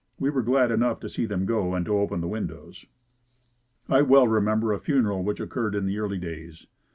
[0.19, 2.85] We were glad enough to see them go and to open the windows.
[3.87, 6.65] I well remember a funeral which occurred in the early days.